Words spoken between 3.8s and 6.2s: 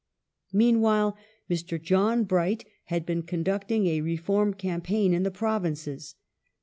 a reform campaign in the Provinces.